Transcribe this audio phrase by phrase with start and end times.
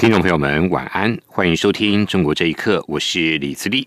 [0.00, 1.14] 听众朋友们，晚安！
[1.26, 3.86] 欢迎收听《中国这一刻》，我是李自立。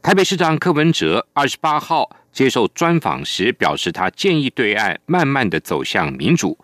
[0.00, 6.56] 台北市长柯文哲二十八号接受专访时表示，他建议对岸慢慢的走向民主，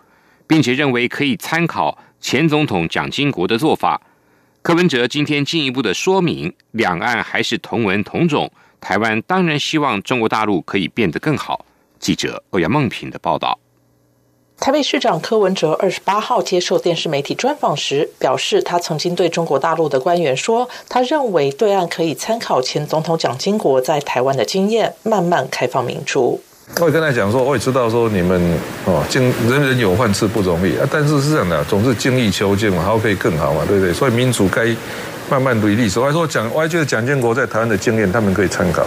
[0.46, 4.00] 并且认为可以参考前总统蒋经国的做法。
[4.62, 8.48] 柯文哲今天进一步的说明，两岸还是同文同种，
[8.80, 11.66] 台湾当然希望中国大陆可以变得更好。
[11.98, 13.58] 记者欧阳梦平的报道。
[14.58, 26.40] 台北市长柯文哲二十八号接受电视媒体专访时表示，他曾经对中国大陆的官员说，他认为对岸可以参考前总统蒋经国在台湾的经验，慢慢开放民主。
[26.80, 28.40] 我也跟他讲说，我也知道说你们
[28.84, 33.92] 哦，经人人有饭吃不容易啊，但是是这样的，总是精益求精嘛，还可以更好嘛，对不对？
[33.92, 34.64] 所以民主该
[35.28, 35.88] 慢慢履历。
[35.88, 38.86] 所以说蒋，我还觉得蒋经国在台湾的经验，他们可以参考。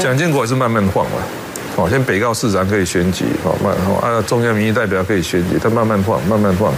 [0.00, 1.16] 蒋建国还是慢慢放嘛。
[1.76, 6.72] 哦，先北告市长可以选举，哦慢，哦啊中央民意代表可以选举，他慢慢放，慢慢放，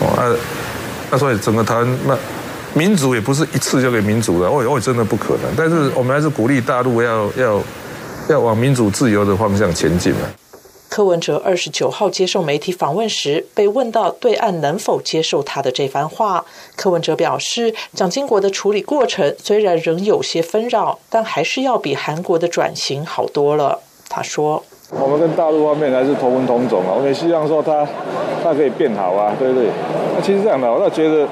[0.00, 0.26] 哦啊，
[1.10, 2.18] 那所以整个台湾慢
[2.74, 7.62] 民主也不是一次就给民主的，哦哦真的不可能，但是我们还是鼓励大陆要要
[8.28, 10.20] 要往民主自由的方向前进嘛。
[10.88, 23.80] 柯文哲二十九号接受媒体访问时，被问到对岸能否接受他的这番话，柯文哲表示，蒋经国的处理过程虽然仍有些纷扰，但还是要比韩国的转型好多了。
[24.08, 24.62] 他说
[24.98, 27.86] ：“我们跟大陆方面还是同文同种啊，我们也希望说他
[28.42, 29.68] 他可以变好啊，对不对？
[30.14, 31.26] 那其实这样的，我倒觉得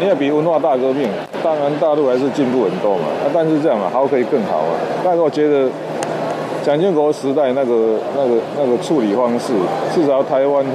[0.00, 1.08] 你要比文化大革命，
[1.42, 3.04] 当然大陆还是进步很多嘛。
[3.22, 4.72] 那但是这样嘛，还可以更好啊。
[5.04, 5.68] 但是我觉得
[6.62, 9.52] 蒋经国时代那个那个那个处理方式，
[9.92, 10.72] 至少台湾很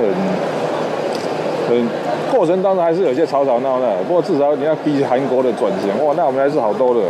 [1.70, 1.90] 很
[2.32, 3.88] 过程当中还是有些吵吵闹闹。
[4.08, 7.02] 不过至少你要比韩国的转型，哇，那我们还是好多了。”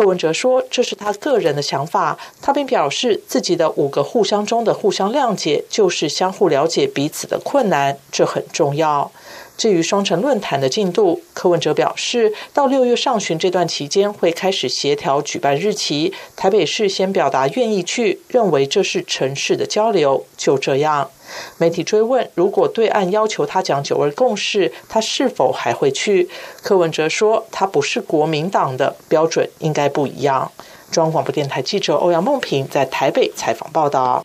[0.00, 9.12] 柯文哲说：“这是他个人的想法。”他并表示，自己的五个互相中的互相谅解，就是相互了解彼此的困难，这很重要。
[9.60, 16.14] 至于双城论坛的进度，柯文哲表示，到六月上旬这段期间会开始协调举办日期。
[16.34, 20.24] 台北市先表达愿意去，认为这是城市的交流。
[20.34, 21.10] 就这样，
[21.58, 26.30] 媒体追问，如果对岸要求他讲九二共识，他是否还会去？
[26.62, 30.50] 柯文哲说，他不是国民党的标准，应该不一样。
[30.90, 34.24] 中央广播电台记者欧阳梦平在台北采访报道。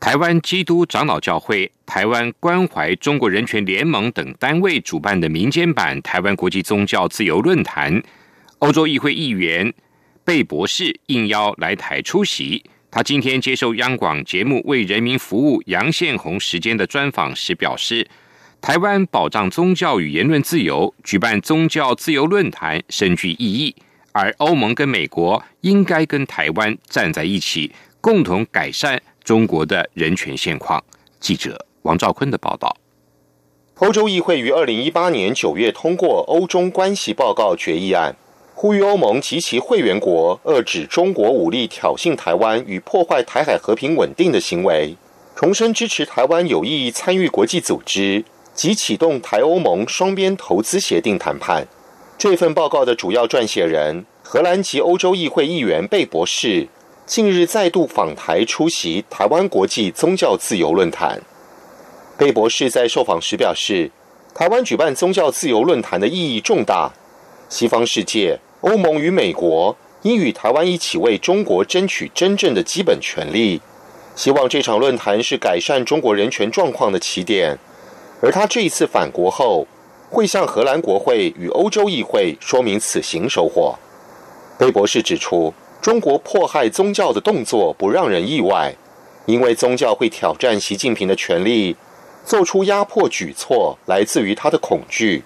[0.00, 8.02] 台湾基督长老教会、台湾关怀中国人权联盟等单位主办的民间版台湾国际宗教自由论坛，
[8.60, 9.70] 欧洲议会议员
[10.24, 12.64] 贝博士应邀来台出席。
[12.90, 18.08] 他今天接受央广节目《为人民服务》杨宪宏时间的专访时表示，
[18.62, 23.76] 台湾保障宗教与言论自由，举办宗教自由论坛深具意义，
[24.12, 29.00] 而欧盟跟美国应该跟台湾站在一起，共同改善。
[29.24, 30.82] 中国的人权现况，
[31.18, 32.76] 记者王兆坤的报道。
[33.76, 38.14] 欧洲议会于二零一八年九月通过《欧中关系报告》决议案，
[38.54, 44.94] 呼吁欧盟及其会员国遏制中国武力挑衅台湾与破坏台海和平稳定的行为，
[45.34, 48.22] 重申支持台湾有意参与国际组织
[48.52, 51.66] 及启动台欧盟双边投资协定谈判。
[52.18, 56.68] 这份报告的主要撰写人，荷兰籍欧洲议会议员贝博士。
[57.10, 61.20] 近日再度访台出席台湾国际宗教自由论坛，
[62.16, 63.90] 贝博士在受访时表示，
[64.32, 66.92] 台湾举办宗教自由论坛的意义重大，
[67.48, 73.60] 西方世界、欧盟与美国应与台湾一起为中国争取真正的基本权利，
[74.14, 77.58] 希望这场论坛是改善中国人权状况的起点，
[78.22, 79.66] 而他这一次返国后，
[80.08, 83.76] 会向荷兰国会与欧洲议会说明此行收获。
[84.56, 85.52] 贝博士指出。
[85.80, 88.74] 中国迫害宗教的动作不让人意外，
[89.24, 91.74] 因为宗教会挑战习近平的权利，
[92.22, 95.24] 做出压迫举措来自于他的恐惧。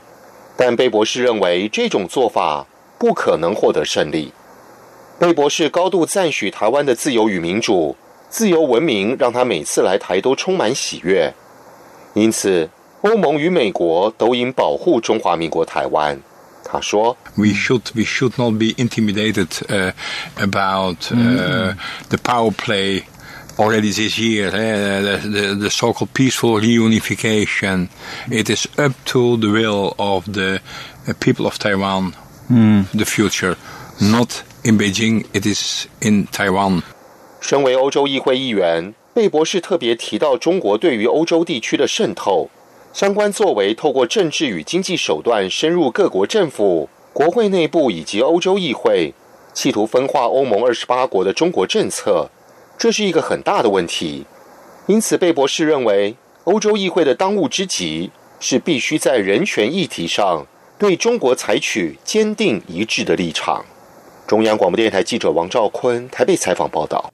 [0.56, 2.65] 但贝博士认为这种做法
[2.97, 4.33] 不可能获得胜利。
[5.19, 7.97] 贝博士高度赞许台湾的自由与民主、
[8.29, 11.33] 自由文明，让他每次来台都充满喜悦。
[12.12, 12.71] 因此，
[13.03, 16.21] 欧盟与美国都应保护中华民国台湾。
[16.74, 19.48] 他说：“We should we should not be intimidated
[20.38, 23.04] about the power play
[23.58, 24.52] already this year.
[24.52, 27.90] The the so-called peaceful reunification.
[28.30, 30.62] It is up to the will of the
[31.20, 32.14] people of Taiwan
[32.50, 33.56] 嗯，the future
[34.00, 36.84] not in Beijing, it is in Taiwan。
[37.42, 42.50] 身为欧洲议会议员，贝博士特别提到中国对于欧洲地区的渗透，
[42.94, 49.12] 相关作为透过政治与经济手段深入各国政府、国会内部以及欧洲议会，
[49.52, 52.31] 企图分化欧盟二十八国的中国政策，
[52.79, 54.25] 这是一个很大的问题。
[54.87, 56.14] 因此，贝博士认为，
[56.44, 60.46] 欧洲议会的当务之急是必须在人权议题上
[60.79, 63.64] 对中国采取坚定一致的立场。
[64.25, 67.14] 中央广播电台记者王兆坤台北采访报道。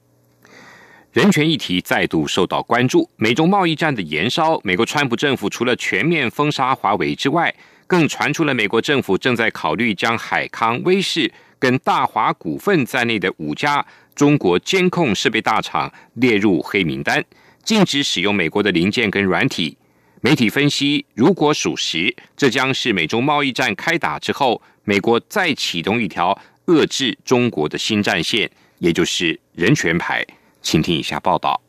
[1.13, 3.11] 人权议题再度受到关注。
[3.17, 7.53] 美中贸易战的延烧，美国川普政府除了全面封杀华为之外，
[7.89, 13.85] 更传出了美国政府正在考虑将海康威视跟大华股份在内的五家
[14.15, 17.25] 中国监控设备大厂列入黑名单，
[17.65, 19.77] 禁止使用美国的零件跟软体。
[20.21, 28.49] 媒体分析，如果属实，这将是美中贸易战开打之后，美国再启动一条遏制中国的新战线，
[28.79, 30.25] 也就是人权牌。
[30.63, 31.61] 请听以下报道。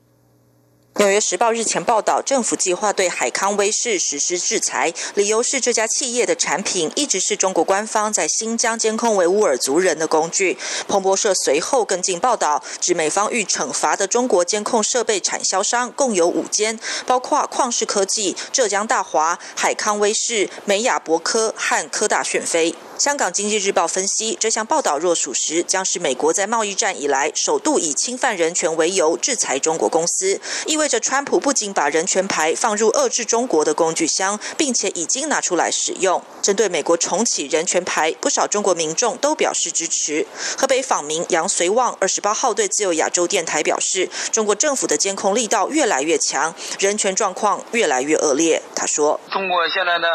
[0.95, 10.57] 纽约时报日前报道，政府计划对海康威视实施制裁，理由是这家企业的产品一直是中国官方在新疆监控维吾尔族人的工具。
[10.87, 16.77] 彭博社随后跟进报道，指美方欲惩罚的中国监控设备产销商共有五间，
[17.07, 22.75] 包括旷视科技、浙江大华、海康威视、美雅博科和科大讯飞。
[23.01, 36.23] 香港经济日报分析，这项报道若属实，将是美国在贸易战以来首度以侵犯人权为由制裁中国公司，意味着川普不仅把人权牌放入遏制中国的工具箱，并且已经拿出来使用。
[36.43, 40.27] 针对美国重启人权牌，不少中国民众都表示支持。
[40.55, 48.61] 河北访民杨随旺二十八号对自由亚洲电台表示，中国政府的监控力道越来越强，人权状况越来越恶劣。
[48.75, 50.07] 他说：“中国现在呢，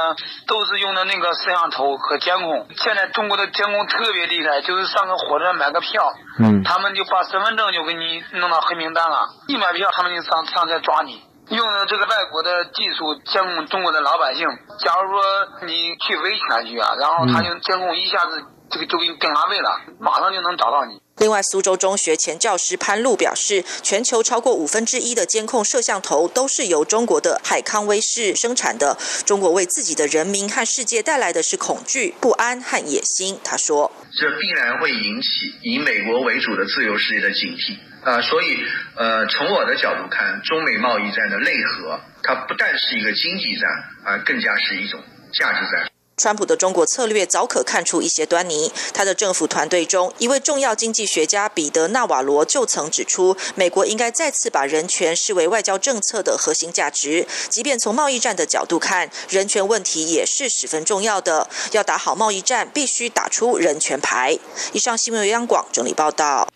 [0.47, 9.29] 都是用的那个摄像头和监控。”现在中国的监控特别厉害，就是上个火车买个票，嗯，他们就把身份证就给你弄到黑名单了。
[9.49, 14.47] 一买票，他们就上上车抓你，用的这个外国的技术监控中国的老百姓。
[14.79, 15.23] 假如说
[15.67, 21.01] 你去维权去啊，然后他就监控一下子这个就给你定下位了，马上就能找到你。
[21.19, 28.99] 另外，苏州中学前教师潘露表示，全球超过五分之一的监控摄像头都是由中国的海康威视生产的。
[29.25, 33.41] 中国为自己的人民和世界带来的是恐惧、不安和野心。
[33.43, 35.29] 他说：“这必然会引起
[35.63, 38.21] 以美国为主的自由世界的警惕啊！
[38.21, 38.59] 所以，
[38.97, 43.71] 呃，从我的角度看，中美贸易战的内核，它不但是一个经济战，
[44.05, 45.01] 而更加是一种
[45.33, 48.73] 价值战。”川普的中国策略早可看出一些端倪。
[48.95, 57.27] 他的政府团队中一位重要经济学家彼得·纳瓦罗就曾指出，美国应该再次把人权视为外交政策的核心价值。
[57.51, 61.51] 即便从贸易战的角度看，人权问题也是十分重要的。
[61.73, 64.39] 要打好贸易战，必须打出人权牌。
[64.73, 66.49] 以上新闻由央广整理报道。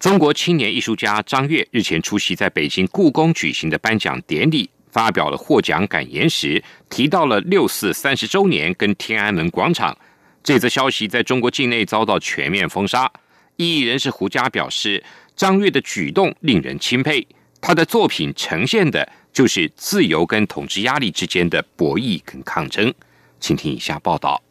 [0.00, 4.70] 中国青年艺术家张悦日前出席在北京故宫举行的颁奖典礼。
[4.90, 9.96] 发表了获奖感言时，提到了六四三十周年跟天安门广场。
[10.42, 13.10] 这则消息在中国境内遭到全面封杀。
[13.56, 15.02] 异议人士胡佳表示，
[15.36, 17.26] 张悦的举动令人钦佩，
[17.60, 22.94] 他的作品呈现的就是自由跟统治压力之间的博弈跟抗争。
[23.40, 24.42] 请听以下报道：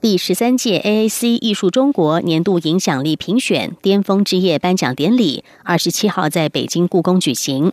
[0.00, 7.72] 第十三届 AAC 艺术中国年度影响力评选巅峰之夜颁奖典礼，二十七号在北京故宫举行。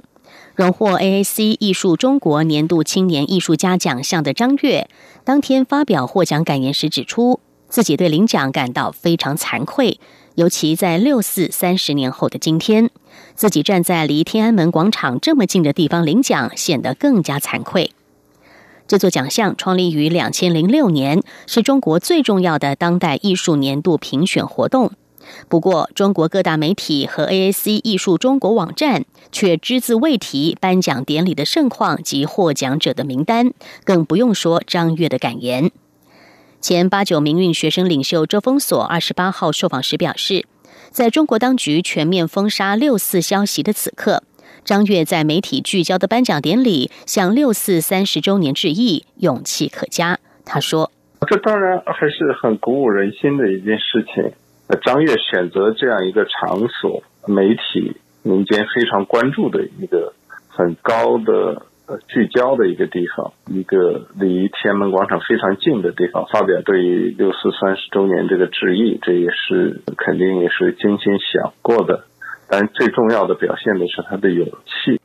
[0.55, 4.87] 荣获 AAC 艺术中国年度青年艺术家奖项的张悦，
[5.25, 9.99] 当天发表获奖感言时指出，自己对领奖感到非常惭愧，
[10.35, 12.89] 尤其在六四三十年后的今天，
[13.33, 17.91] 自己站在离天安门广场这么近的地方领奖，显得更加惭愧。
[18.87, 24.93] 这座奖项创立于两千零六年，是中国最重要的当代艺术年度评选活动。
[25.47, 33.51] 不过，中国各大媒体和 AAC 艺术中国网站却只字未提颁奖典礼的盛况及获奖者的名单，
[33.83, 35.71] 更不用说张悦的感言。
[36.61, 40.45] 前八九民运学生领袖周峰锁二十八号受访时表示，
[40.89, 44.23] 在中国当局全面封杀六四消息的此刻，
[44.63, 50.17] 张悦在媒体聚焦的颁奖典礼向六四三十周年致意，勇气可嘉。
[50.43, 50.91] 他说
[51.27, 54.31] ：“这当然还是很鼓舞人心的一件事情。”
[54.83, 60.13] 张悦选择这样一个场所，媒体民间非常关注的一个
[60.47, 72.05] 很高的呃聚焦的一个地方，一个离天安门广场非常近的地方，发表对于六四三十周年这个致意，这也是肯定也是精心想过的。
[72.49, 74.99] 但最重要的表现的是他的勇气。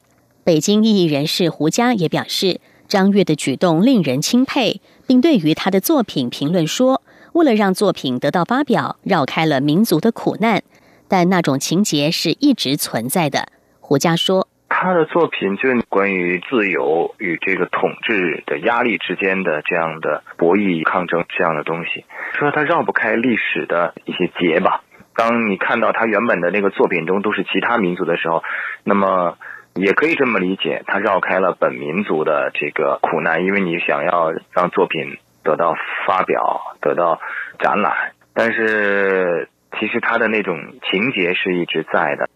[0.45, 7.02] 北京异议人士胡佳也表示，张悦的举动令人钦佩，并对于他的作品评论说。
[7.32, 10.62] 为了让作品得到发表，绕开了民族的苦难，
[11.08, 13.49] 但那种情节是一直存在的。
[13.80, 22.04] 胡佳说：“他的作品就是关于自由与这个统治的压力之间的这样的博弈抗争这样的东西，
[22.38, 24.82] 说他绕不开历史的一些结吧。
[25.14, 28.42] 当你看到他原本的那个作品中都是其他民族的时候，
[28.84, 29.37] 那么
[29.75, 35.75] 也可以这么理解，他绕开了本民族的这个苦难，因为你想要让作品。”得到
[36.06, 37.18] 发表，得到
[37.59, 37.92] 展览，
[38.35, 40.56] 但是其实他的那种
[40.90, 42.28] 情节是一直在的。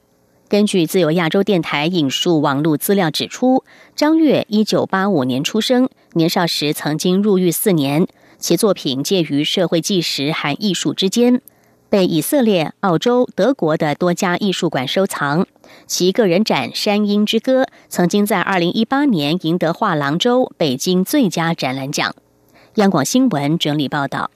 [0.48, 3.64] 根据自由亚洲电台引述网络资料指出，
[3.96, 8.06] 张悦一九八五年出生，年少时曾经入狱四年，
[8.38, 11.40] 其作品介于社会纪实和艺术之间，
[11.88, 15.46] 被以色列、澳洲、德国的多家艺术馆收藏。
[15.86, 22.14] 其个人展《山鹰之歌》曾经在二零一八年赢得画廊周北京最佳展览奖。
[22.76, 24.28] 央广新闻整理报道：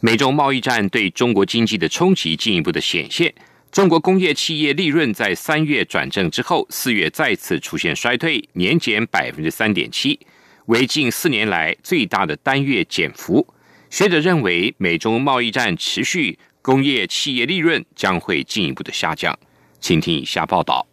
[0.00, 3.32] 美中贸易战对中国经济的冲击进一步的显现。
[3.72, 10.20] 中国工业企业利润在三月转正之后，四月再次出现衰退，年减百分之三点七，
[10.66, 13.46] 为近四年来最大的单月减幅。
[13.88, 19.34] 学者认为，美中贸易战持续，工业企业利润将会进一步的下降。
[19.80, 20.86] 请听以下报道：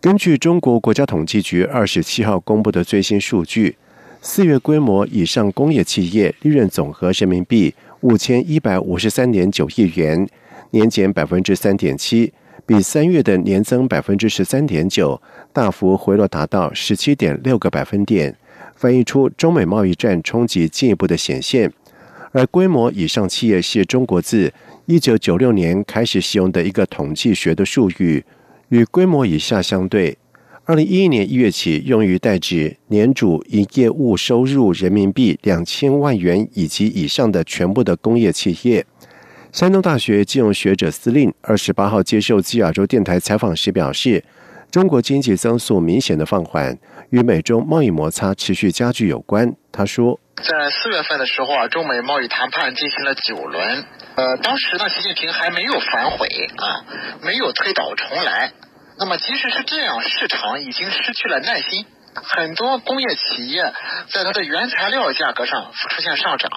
[0.00, 3.76] 根据中国国家统计局二十七号公布的最新数据。
[4.22, 10.28] 四月规模以上工业企业利润总和人民币五千一百五十三点九亿元，
[10.72, 12.30] 年减百分之三点七，
[12.66, 15.20] 比三月的年增百分之十三点九
[15.54, 18.36] 大幅回落，达到十七点六个百分点，
[18.76, 21.72] 反映出中美贸易战冲击进一步的显现。
[22.32, 24.52] 而规模以上企业是中国自
[24.84, 28.22] 一九九六年开始使用的一个统计学的术语，
[28.68, 30.16] 与规模以下相对。
[30.70, 38.86] 二零一一年一月起，用于代指年主营业务收入人民币两千万元以及以上的全部的工业企业。
[39.50, 44.22] 山东大学金融学者司令二十八号接受基亚洲电台采访时表示，
[44.70, 49.52] 中国经济增速明显的放缓，与美中贸易摩擦持续加剧有关。
[49.72, 53.84] 他说，在四月份的时候啊，中美贸易谈判进行了九轮，
[54.14, 56.86] 呃，当时呢，习近平还没有反悔啊，
[57.26, 58.52] 没有推倒重来。
[59.00, 63.72] 那么，即使是这样，市场已经失去了耐心，很多工业企业
[64.10, 66.50] 在它的原材料价格上出现上涨，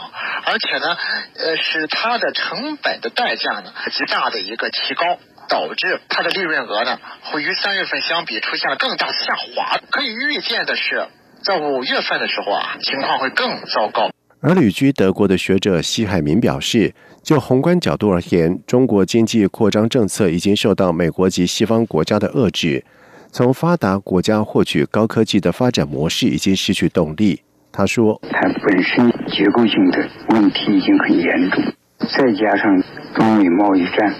[0.43, 0.97] 而且呢，
[1.37, 9.79] 呃，使它的成本的代价呢极大的一个提高，导致它的利润额呢会与三月份相比出现了更大下滑。
[9.89, 11.07] 可以预见的是，
[11.45, 14.09] 在五月份的时候啊，情况会更糟糕。
[14.43, 16.93] 而旅居德国的学者西海民表示。
[17.23, 22.83] 就宏观角度而言，中国经济扩张政策已经受到美国及西方国家的遏制，
[23.31, 27.39] 从发达国家获取高科技的发展模式已经失去动力。
[27.71, 31.63] 他说：“它本身结构性的问题已经很严重，
[31.99, 32.83] 再加上
[33.15, 34.13] 中美贸易战，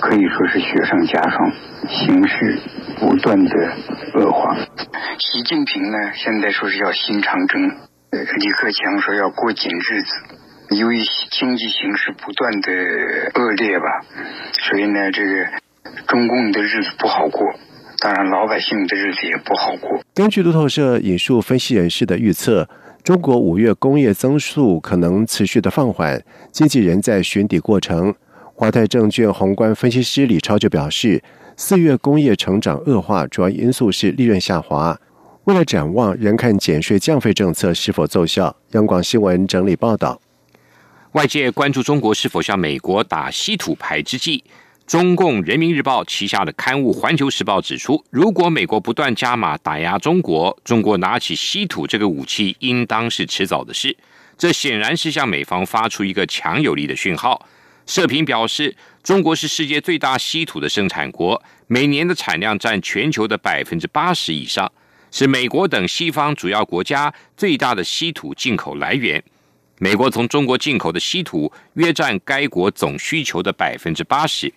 [0.00, 1.52] 可以说是雪上加霜，
[1.90, 2.58] 形势
[2.98, 3.50] 不断的
[4.14, 4.56] 恶化。
[5.18, 7.60] 习近平呢，现在说是要新长征，
[8.10, 10.14] 李克强说要过紧日子。”
[10.76, 10.98] 由于
[11.30, 12.72] 经济形势不断的
[13.34, 13.84] 恶劣吧，
[14.68, 15.46] 所以呢，这个
[16.08, 17.40] 中共的日子不好过，
[18.00, 20.02] 当然老百姓的日子也不好过。
[20.12, 22.68] 根据路透社引述分析人士的预测，
[23.04, 26.20] 中国五月工业增速可能持续的放缓，
[26.50, 28.12] 经济仍在寻底过程。
[28.52, 31.22] 华泰证券宏观分析师李超就表示，
[31.56, 34.98] 四月工业成长恶化，主要因素是利润下滑。
[35.46, 38.56] 为了展望，仍看减税降费政策是否奏效。
[38.72, 40.20] 央广新闻整理报道。
[41.12, 44.42] 外界关注中国是否向美国打稀土牌之际，
[44.88, 53.96] 中共人民日报旗下的刊物《环球时报》指出，如果美国不断加码打压中国，中国拿起稀土这个武器，应当是迟早的事。
[54.36, 57.46] 这显然是向美方发出一个强有力的讯号。
[57.86, 58.74] 社评表示，
[59.04, 64.72] 中国是世界最大稀土的生产国，每年的产量占全球的百分之八十以上，
[65.18, 69.24] 是美国等西方主要国家最大的稀土进口来源。
[69.78, 74.52] 美国从中国进口的稀土约占该国总需求的百分之八十。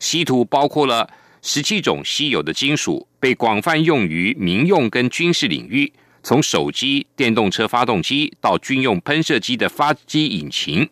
[0.00, 1.08] 稀土包括了
[1.42, 5.92] 十七种稀有的金属，被广泛用于民用跟军事领域，
[6.24, 10.90] 从手机、电动车发动机到军用喷射机的发机引擎，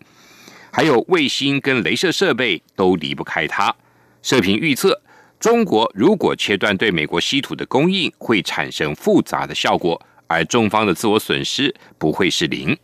[0.71, 3.75] 还有卫星跟镭射设备都离不开它。
[4.23, 5.03] 社评预测，
[5.43, 12.79] 中国如果切断对美国稀土的供应，会产生复杂的效果，而中方的自我损失不会是零。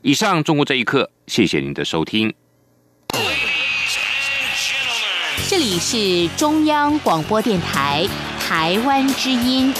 [0.00, 2.32] 以上中国这一刻，谢谢您的收听。
[5.46, 8.08] 这里是中央广播电台
[8.40, 9.70] 台湾之音。